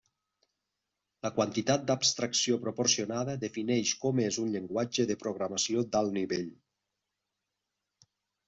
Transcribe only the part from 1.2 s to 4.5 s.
La quantitat d'abstracció proporcionada defineix com és un